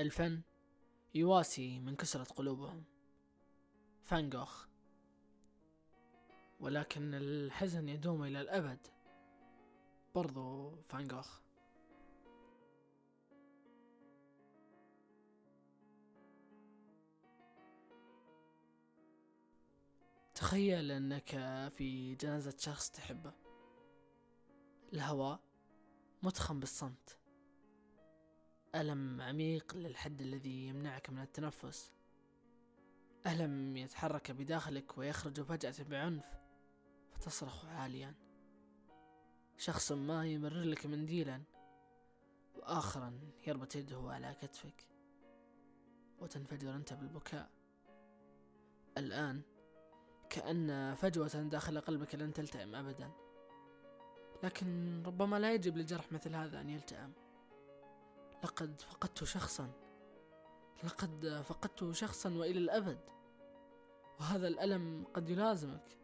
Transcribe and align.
الفن 0.00 0.42
يواسي 1.14 1.78
من 1.78 1.96
كسرة 1.96 2.24
قلوبهم. 2.24 2.84
فانغوخ 4.04 4.66
ولكن 6.60 7.14
الحزن 7.14 7.88
يدوم 7.88 8.24
إلى 8.24 8.40
الأبد. 8.40 8.86
برضو 10.14 10.74
فانغوخ 10.88 11.40
تخيل 20.34 20.90
أنك 20.90 21.28
في 21.74 22.14
جنازة 22.14 22.54
شخص 22.58 22.90
تحبه. 22.90 23.32
الهواء 24.92 25.40
متخم 26.22 26.60
بالصمت. 26.60 27.19
ألم 28.74 29.20
عميق 29.20 29.76
للحد 29.76 30.20
الذي 30.20 30.66
يمنعك 30.66 31.10
من 31.10 31.22
التنفس. 31.22 31.92
ألم 33.26 33.76
يتحرك 33.76 34.30
بداخلك 34.30 34.98
ويخرج 34.98 35.40
فجأة 35.40 35.74
بعنف 35.90 36.26
فتصرخ 37.12 37.64
عاليا. 37.64 38.14
شخص 39.56 39.92
ما 39.92 40.26
يمرر 40.26 40.62
لك 40.62 40.86
منديلا 40.86 41.42
وآخرا 42.54 43.20
يربط 43.46 43.76
يده 43.76 44.00
على 44.04 44.36
كتفك 44.40 44.86
وتنفجر 46.18 46.76
أنت 46.76 46.92
بالبكاء. 46.92 47.50
الآن 48.98 49.42
كأن 50.30 50.94
فجوة 50.94 51.28
داخل 51.28 51.80
قلبك 51.80 52.14
لن 52.14 52.32
تلتئم 52.32 52.74
أبدا. 52.74 53.10
لكن 54.42 55.02
ربما 55.06 55.38
لا 55.38 55.54
يجب 55.54 55.76
لجرح 55.76 56.12
مثل 56.12 56.34
هذا 56.34 56.60
أن 56.60 56.70
يلتئم. 56.70 57.12
لقد 58.44 58.80
فقدت 58.80 59.24
شخصا. 59.24 59.70
لقد 60.84 61.42
فقدت 61.48 61.90
شخصا 61.90 62.30
وإلى 62.34 62.58
الأبد. 62.58 63.00
وهذا 64.20 64.48
الألم 64.48 65.06
قد 65.14 65.30
يلازمك. 65.30 65.96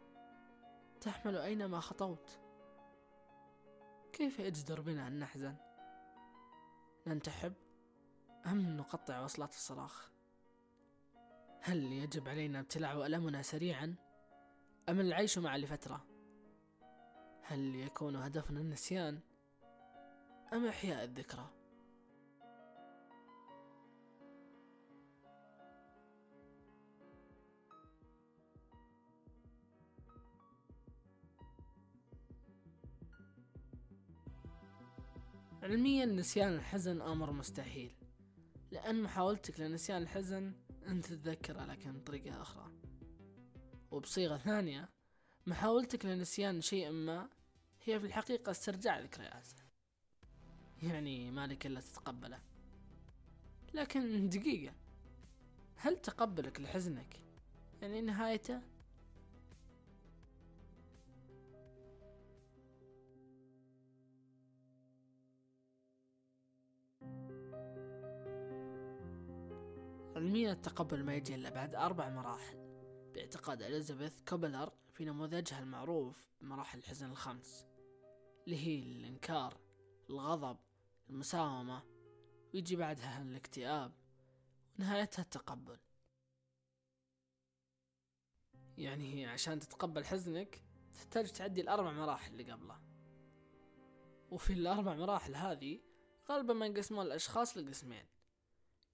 تحمل 1.01 1.37
اينما 1.37 1.79
خطوت. 1.79 2.39
كيف 4.13 4.39
يجدر 4.39 4.81
بنا 4.81 5.07
أن 5.07 5.19
نحزن؟ 5.19 5.55
ننتحب 7.07 7.53
أم 8.45 8.77
نقطع 8.77 9.19
وصلات 9.19 9.53
الصراخ؟ 9.53 10.09
هل 11.61 11.93
يجب 11.93 12.27
علينا 12.27 12.59
ابتلاع 12.59 13.05
ألمنا 13.05 13.41
سريعا؟ 13.41 13.95
أم 14.89 14.99
العيش 14.99 15.37
معا 15.37 15.57
لفترة؟ 15.57 16.05
هل 17.41 17.75
يكون 17.75 18.15
هدفنا 18.15 18.59
النسيان؟ 18.59 19.19
أم 20.53 20.65
إحياء 20.65 21.03
الذكرى؟ 21.03 21.56
علميا 35.67 36.05
نسيان 36.05 36.53
الحزن 36.53 37.01
أمر 37.01 37.31
مستحيل. 37.31 37.91
لأن 38.71 39.01
محاولتك 39.01 39.59
لنسيان 39.59 40.01
الحزن 40.01 40.53
أن 40.87 41.01
تتذكره 41.01 41.65
لكن 41.65 41.91
بطريقة 41.91 42.41
أخرى. 42.41 42.71
وبصيغة 43.91 44.37
ثانية 44.37 44.89
محاولتك 45.47 46.05
لنسيان 46.05 46.61
شيء 46.61 46.91
ما 46.91 47.29
هي 47.83 47.99
في 47.99 48.05
الحقيقة 48.05 48.51
استرجاع 48.51 48.99
ذكرياته 48.99 49.63
يعني 50.83 51.31
مالك 51.31 51.65
إلا 51.65 51.81
تتقبله. 51.81 52.39
لكن 53.73 54.29
دقيقة 54.29 54.73
هل 55.75 55.97
تقبلك 55.97 56.61
لحزنك؟ 56.61 57.19
يعني 57.81 58.01
نهايته 58.01 58.61
علميا 70.17 70.51
التقبل 70.51 71.03
ما 71.03 71.15
يجي 71.15 71.35
إلا 71.35 71.49
بعد 71.49 71.75
أربع 71.75 72.09
مراحل. 72.09 72.57
باعتقاد 73.13 73.61
إليزابيث 73.61 74.21
كوبلر 74.21 74.73
في 74.93 75.05
نموذجها 75.05 75.59
المعروف 75.59 76.27
بمراحل 76.41 76.77
الحزن 76.77 77.11
الخمس 77.11 77.65
اللي 78.45 78.67
هي 78.67 78.79
الإنكار 78.79 79.57
الغضب 80.09 80.57
المساومة 81.09 81.83
ويجي 82.53 82.75
بعدها 82.75 83.21
الاكتئاب 83.21 83.91
ونهايتها 84.79 85.21
التقبل. 85.21 85.77
يعني 88.77 89.25
عشان 89.25 89.59
تتقبل 89.59 90.05
حزنك 90.05 90.63
تحتاج 90.93 91.31
تعدي 91.31 91.61
الأربع 91.61 91.91
مراحل 91.91 92.31
اللي 92.31 92.51
قبله. 92.51 92.81
وفي 94.31 94.53
الأربع 94.53 94.95
مراحل 94.95 95.35
هذه 95.35 95.79
غالبا 96.29 96.53
ما 96.53 96.65
ينقسمون 96.65 97.05
الأشخاص 97.05 97.57
لقسمين. 97.57 98.16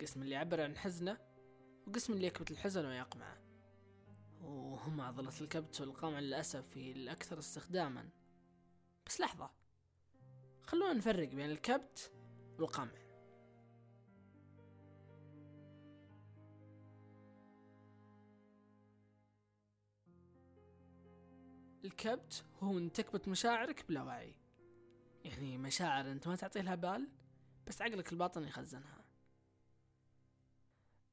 قسم 0.04 0.22
اللي 0.22 0.36
يعبر 0.36 0.62
عن 0.62 0.78
حزنه 0.78 1.18
وقسم 1.88 2.14
اللي 2.14 2.28
يكبت 2.28 2.52
الحزن 2.52 2.86
ويقمعه 2.86 3.38
وهم 4.42 5.02
عضلة 5.02 5.42
الكبت 5.42 5.82
والقمع 5.82 6.20
للأسف 6.20 6.78
هي 6.78 6.92
الأكثر 6.92 7.40
استخداما. 7.40 8.10
بس 9.08 9.20
لحظة 9.20 9.52
خلونا 10.62 10.94
نفرق 10.94 11.30
بين 11.30 11.52
الكبت 11.52 12.12
والقمع. 12.60 13.04
الكبت 21.86 22.46
هو 22.60 22.78
ان 22.78 22.92
تكبت 22.92 23.28
مشاعرك 23.28 23.86
بلا 23.90 24.04
وعي. 24.04 24.36
يعني 25.24 25.58
مشاعر 25.58 26.12
أنت 26.12 26.28
ما 26.28 26.36
تعطي 26.36 26.62
لها 26.62 26.76
بال 26.76 27.10
بس 27.68 27.82
عقلك 27.82 28.14
الباطن 28.14 28.44
يخزنها. 28.44 29.03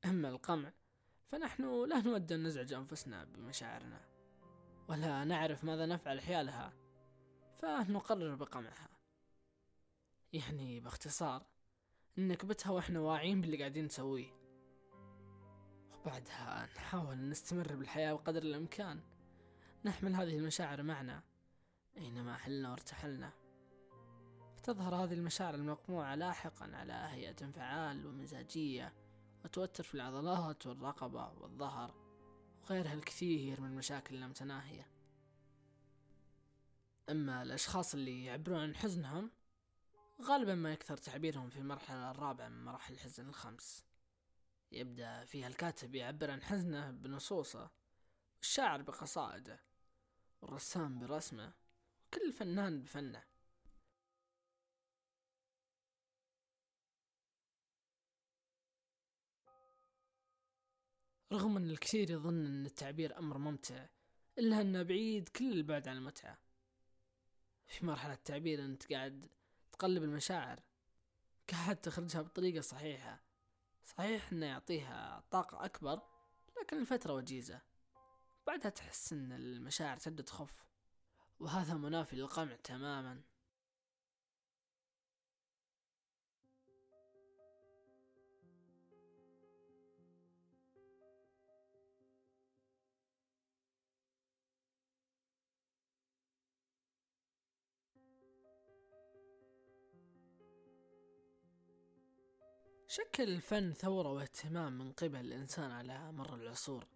أما 0.05 0.28
القمع 0.28 0.72
فنحن 1.28 1.84
لا 1.88 2.00
نود 2.00 2.33
أن 2.33 2.43
نزعج 2.43 2.72
أنفسنا 2.72 3.25
بمشاعرنا 3.25 4.00
ولا 4.88 5.25
نعرف 5.25 5.65
ماذا 5.65 5.87
نفعل 5.87 6.21
حيالها 6.21 6.72
فنقرر 7.59 8.34
بقمعها. 8.34 8.88
يعني 10.33 10.81
باختصار 10.81 11.47
نكبتها 12.19 12.71
وإحنا 12.71 13.00
واعيين 13.00 13.41
باللي 13.41 13.59
قاعدين 13.59 13.84
نسويه. 13.84 14.41
وبعدها 15.93 16.69
نحاول 16.77 17.28
نستمر 17.28 17.77
بالحياة 17.77 18.12
بقدر 18.12 18.43
الإمكان. 18.43 19.00
نحمل 19.84 20.15
هذه 20.15 20.37
المشاعر 20.38 20.82
معنا 20.82 21.22
أينما 21.97 22.37
حلنا 22.37 22.71
وارتحلنا. 22.71 23.32
تظهر 24.62 24.94
هذه 24.94 25.12
المشاعر 25.12 25.55
المقموعة 25.55 26.15
لاحقا 26.15 26.71
على 26.77 26.93
هيئة 26.93 27.37
انفعال 27.43 28.06
ومزاجية. 28.06 29.00
وتوتر 29.44 29.84
في 29.84 29.94
العضلات 29.94 30.66
والرقبة 30.66 31.32
والظهر 31.32 31.94
وغيرها 32.62 32.94
الكثير 32.94 33.60
من 33.60 33.70
المشاكل 33.70 34.14
اللامتناهية 34.14 34.90
أما 37.10 37.42
الأشخاص 37.42 37.94
اللي 37.94 38.24
يعبرون 38.24 38.60
عن 38.60 38.76
حزنهم 38.76 39.30
غالبا 40.22 40.54
ما 40.54 40.72
يكثر 40.72 40.96
تعبيرهم 40.96 41.50
في 41.50 41.58
المرحلة 41.58 42.10
الرابعة 42.10 42.48
من 42.48 42.64
مراحل 42.64 42.94
الحزن 42.94 43.28
الخمس. 43.28 43.84
يبدأ 44.72 45.24
فيها 45.24 45.46
الكاتب 45.46 45.94
يعبر 45.94 46.30
عن 46.30 46.42
حزنه 46.42 46.90
بنصوصه 46.90 47.70
والشاعر 48.38 48.82
بقصائده 48.82 49.60
والرسام 50.40 50.98
برسمه 50.98 51.52
وكل 52.06 52.32
فنان 52.32 52.82
بفنه. 52.82 53.25
رغم 61.32 61.56
أن 61.56 61.71
الكثير 61.71 62.11
يظن 62.11 62.47
أن 62.47 62.67
التعبير 62.67 63.19
أمر 63.19 63.38
ممتع 63.38 63.87
إلا 64.38 64.61
أنه 64.61 64.82
بعيد 64.82 65.29
كل 65.29 65.53
البعد 65.53 65.88
عن 65.88 65.97
المتعة. 65.97 66.38
في 67.67 67.87
مرحلة 67.87 68.12
التعبير 68.12 68.65
أنت 68.65 68.93
قاعد 68.93 69.29
تقلب 69.73 70.03
المشاعر 70.03 70.61
قاعد 71.53 71.77
تخرجها 71.77 72.23
بطريقة 72.23 72.61
صحيحة. 72.61 73.23
صحيح 73.85 74.32
أنه 74.32 74.47
يعطيها 74.47 75.25
طاقة 75.31 75.65
أكبر 75.65 76.03
لكن 76.61 76.79
الفترة 76.79 77.12
وجيزة. 77.12 77.61
بعدها 78.47 78.71
تحس 78.71 79.12
أن 79.12 79.32
المشاعر 79.32 79.97
تبدأ 79.97 80.23
تخف 80.23 80.65
وهذا 81.41 81.75
منافي 81.75 82.17
للقمع 82.17 82.56
تماما. 82.56 83.23
شكل 102.92 103.22
الفن 103.22 103.72
ثورة 103.72 104.12
واهتمام 104.12 104.78
من 104.78 104.92
قبل 104.92 105.20
الإنسان 105.20 105.70
على 105.70 106.12
مر 106.12 106.34
العصور. 106.34 106.87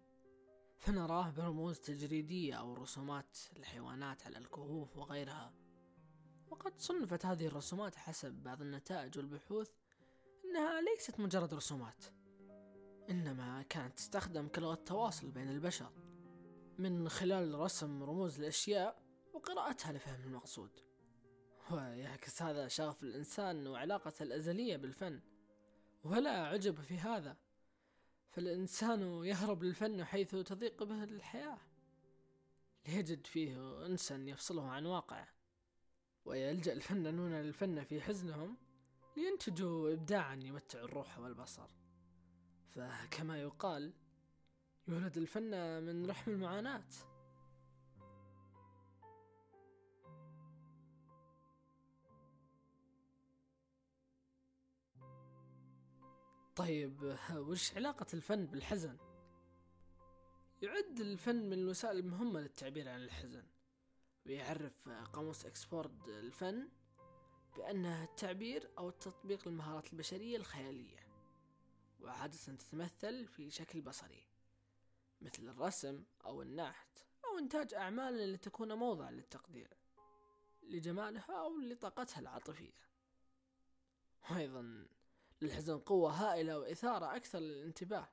فنراه 0.77 1.29
برموز 1.29 1.79
تجريدية 1.79 2.53
أو 2.53 2.73
رسومات 2.73 3.37
الحيوانات 3.57 4.25
على 4.25 4.37
الكهوف 4.37 4.97
وغيرها. 4.97 5.53
وقد 6.47 6.79
صنفت 6.79 7.25
هذه 7.25 7.47
الرسومات 7.47 7.95
حسب 7.95 8.31
بعض 8.31 8.61
النتائج 8.61 9.17
والبحوث 9.17 9.69
أنها 10.45 10.81
ليست 10.81 11.19
مجرد 11.19 11.53
رسومات 11.53 12.05
إنما 13.09 13.61
كانت 13.61 13.97
تستخدم 13.97 14.47
كلغة 14.47 14.75
تواصل 14.75 15.31
بين 15.31 15.49
البشر. 15.49 15.91
من 16.77 17.09
خلال 17.09 17.59
رسم 17.59 18.03
رموز 18.03 18.39
الأشياء 18.39 19.03
وقراءتها 19.33 19.91
لفهم 19.93 20.23
المقصود. 20.23 20.71
ويعكس 21.71 22.41
هذا 22.41 22.67
شغف 22.67 23.03
الإنسان 23.03 23.67
وعلاقته 23.67 24.23
الأزلية 24.23 24.77
بالفن. 24.77 25.34
ولا 26.03 26.47
عجب 26.47 26.81
في 26.81 26.97
هذا. 26.97 27.37
فالإنسان 28.31 29.23
يهرب 29.23 29.63
للفن 29.63 30.03
حيث 30.03 30.35
تضيق 30.35 30.83
به 30.83 31.03
الحياة. 31.03 31.57
ليجد 32.87 33.27
فيه 33.27 33.85
أنسا 33.85 34.15
يفصله 34.15 34.69
عن 34.69 34.85
واقعه. 34.85 35.27
ويلجأ 36.25 36.73
الفنانون 36.73 37.33
للفن 37.33 37.83
في 37.83 38.01
حزنهم 38.01 38.57
لينتجوا 39.17 39.93
إبداعا 39.93 40.35
يمتع 40.35 40.79
الروح 40.79 41.19
والبصر. 41.19 41.69
فكما 42.69 43.41
يقال 43.41 43.93
يولد 44.87 45.17
الفن 45.17 45.83
من 45.83 46.09
رحم 46.09 46.31
المعاناة. 46.31 47.14
طيب 56.55 57.17
وش 57.35 57.73
علاقة 57.73 58.05
الفن 58.13 58.45
بالحزن؟ 58.45 58.97
يعد 60.61 60.99
الفن 60.99 61.35
من 61.35 61.53
الوسائل 61.53 61.99
المهمة 61.99 62.39
للتعبير 62.39 62.89
عن 62.89 63.03
الحزن. 63.03 63.43
ويعرف 64.25 64.89
قاموس 64.89 65.45
إكسفورد 65.45 66.09
الفن 66.09 66.69
بأنه 67.55 68.03
التعبير 68.03 68.69
أو 68.77 68.89
التطبيق 68.89 69.47
للمهارات 69.47 69.93
البشرية 69.93 70.37
الخيالية. 70.37 70.99
وعادة 71.99 72.37
تتمثل 72.37 73.27
في 73.27 73.49
شكل 73.49 73.81
بصري 73.81 74.27
مثل 75.21 75.49
الرسم 75.49 76.03
أو 76.25 76.41
النحت 76.41 76.99
أو 77.25 77.37
إنتاج 77.39 77.73
أعمال 77.73 78.33
لتكون 78.33 78.73
موضع 78.73 79.09
للتقدير 79.09 79.77
لجمالها 80.63 81.39
أو 81.39 81.59
لطاقتها 81.59 82.19
العاطفية. 82.19 82.85
وأيضا 84.31 84.85
للحزن 85.41 85.79
قوة 85.79 86.11
هائلة 86.11 86.59
وإثارة 86.59 87.15
أكثر 87.15 87.39
للانتباه. 87.39 88.09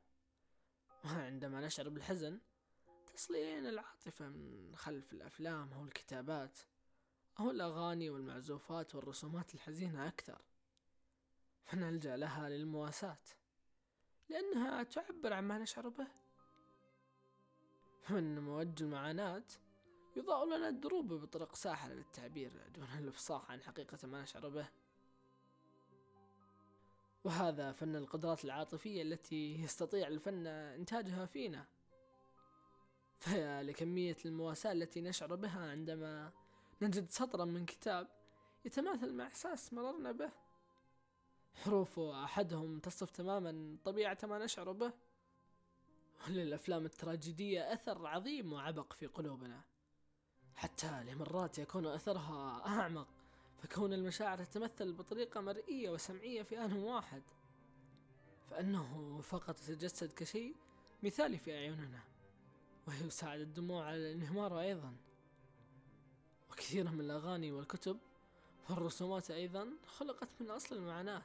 وعندما 1.05 1.61
نشعر 1.61 1.89
بالحزن 1.89 2.41
تصل 3.07 3.35
إلينا 3.35 3.69
العاطفة 3.69 4.29
من 4.29 4.73
خلف 4.77 5.13
الأفلام 5.13 5.73
أو 5.73 5.85
الكتابات 5.85 6.59
أو 7.41 7.51
الأغاني 7.51 8.11
والمعزوفات 8.11 8.95
والرسومات 8.95 9.55
الحزينة 9.55 10.09
أكثر. 10.09 10.43
فنلجأ 11.65 12.17
لها 12.17 12.49
للمواساة 12.49 13.23
لأنها 14.29 14.83
تعبر 14.83 15.33
عما 15.33 15.59
نشعر 15.59 15.89
به. 15.89 16.07
فمن 18.03 18.39
موج 18.39 18.83
المعاناة 18.83 19.45
يضاء 20.17 20.47
لنا 20.47 20.69
الدروب 20.69 21.13
بطرق 21.13 21.55
ساحرة 21.55 21.93
للتعبير 21.93 22.53
دون 22.75 22.87
الإفصاح 22.99 23.51
عن 23.51 23.63
حقيقة 23.63 24.09
ما 24.09 24.23
نشعر 24.23 24.49
به. 24.49 24.69
وهذا 27.25 27.73
فن 27.73 27.97
القدرات 27.97 28.45
العاطفية 28.45 29.03
التي 29.03 29.63
يستطيع 29.63 30.09
الفن 30.09 30.47
إنتاجها 30.47 31.27
فينا. 31.27 31.67
فيا 33.21 33.63
لكمية 33.63 34.17
المواساة 34.25 34.73
التي 34.73 35.01
نشعر 35.01 35.35
بها 35.35 35.71
عندما 35.71 36.33
نجد 36.83 37.11
سطرا 37.11 37.45
من 37.45 37.67
كتاب 37.67 38.09
يتماثل 38.65 39.13
مع 39.15 39.27
إحساس 39.27 39.73
مررنا 39.73 40.13
به. 40.13 40.31
حروف 41.55 41.99
أحدهم 41.99 42.79
تصف 42.79 43.11
تماما 43.11 43.77
طبيعة 43.85 44.19
ما 44.23 44.39
نشعر 44.39 44.73
به. 44.73 44.93
وللأفلام 46.29 46.85
التراجيدية 46.85 47.73
أثر 47.73 48.07
عظيم 48.07 48.53
وعبق 48.53 48.93
في 48.93 49.07
قلوبنا. 49.07 49.61
حتى 50.55 51.05
لمرات 51.05 51.59
يكون 51.59 51.87
أثرها 51.87 52.67
أعمق. 52.67 53.09
فكون 53.63 53.93
المشاعر 53.93 54.45
تتمثل 54.45 54.93
بطريقة 54.93 55.41
مرئية 55.41 55.91
وسمعية 55.91 56.43
في 56.43 56.65
آن 56.65 56.73
واحد 56.73 57.23
فأنه 58.51 59.21
فقط 59.23 59.69
يتجسد 59.69 60.13
كشيء 60.13 60.57
مثالي 61.03 61.39
في 61.39 61.55
أعيننا 61.55 62.01
ويساعد 62.89 63.41
الدموع 63.41 63.85
على 63.85 63.97
الانهمار 63.97 64.61
أيضا. 64.61 64.95
وكثير 66.51 66.91
من 66.91 67.01
الأغاني 67.01 67.53
والكتب 67.53 67.99
والرسومات 68.71 69.31
أيضا 69.31 69.69
خلقت 69.87 70.29
من 70.41 70.51
أصل 70.51 70.77
المعاناة 70.77 71.23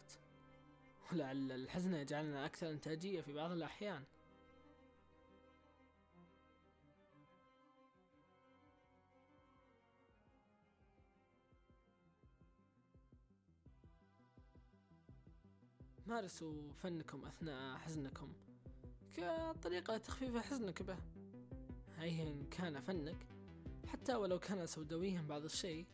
ولعل 1.11 1.51
الحزن 1.51 1.93
يجعلنا 1.93 2.45
أكثر 2.45 2.69
إنتاجية 2.69 3.21
في 3.21 3.33
بعض 3.33 3.51
الأحيان. 3.51 4.03
مارسوا 16.07 16.71
فنكم 16.83 17.25
أثناء 17.25 17.77
حزنكم. 17.77 18.33
كطريقة 19.17 19.95
لتخفيف 19.95 20.37
حزنك 20.37 20.81
به. 20.81 20.97
أيا 22.01 22.45
كان 22.51 22.81
فنك 22.81 23.27
حتى 23.87 24.15
ولو 24.15 24.39
كان 24.39 24.67
سوداويا 24.67 25.21
بعض 25.21 25.43
الشيء 25.43 25.85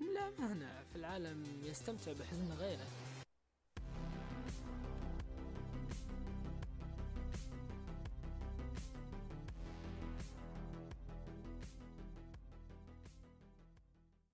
لا 0.00 0.30
مانع. 0.38 0.82
في 0.82 0.96
العالم 0.96 1.46
يستمتع 1.64 2.12
بحزن 2.12 2.52
غيره. 2.52 2.86